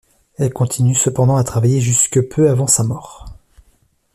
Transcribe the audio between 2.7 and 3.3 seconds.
mort.